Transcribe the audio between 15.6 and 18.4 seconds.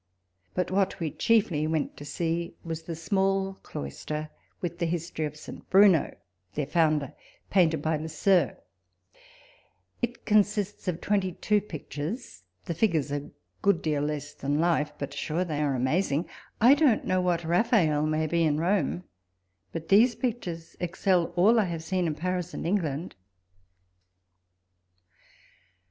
ai e amazing! I don't know what Raphael may